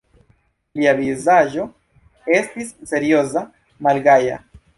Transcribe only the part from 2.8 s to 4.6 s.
serioza, malgaja.